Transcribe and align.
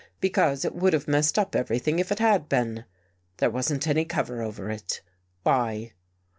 Because 0.19 0.65
it 0.65 0.73
would 0.73 0.93
have 0.93 1.07
messed 1.07 1.37
up 1.37 1.55
everything 1.55 1.99
if 1.99 2.11
it 2.11 2.17
had 2.17 2.49
been. 2.49 2.85
There 3.37 3.51
wasn't 3.51 3.87
any 3.87 4.03
cover 4.03 4.41
over 4.41 4.71
it. 4.71 5.01
Why? 5.43 5.93